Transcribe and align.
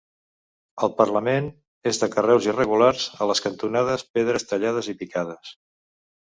El 0.85 0.93
parament 1.01 1.49
és 1.91 1.99
de 2.03 2.09
carreus 2.15 2.47
irregulars, 2.47 3.05
a 3.19 3.27
les 3.33 3.43
cantonades, 3.49 4.07
pedres 4.19 4.49
tallades 4.55 4.91
i 4.95 4.99
picades. 5.05 5.55